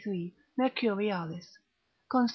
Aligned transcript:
Mercurialis, 0.57 1.59
consil. 2.07 2.29